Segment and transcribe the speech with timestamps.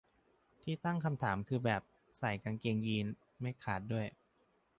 [0.61, 1.81] ที่ตั้งคำถามคือแบบ
[2.17, 4.07] ใส่กางเกงยีนส์ไม่ขาดด้วย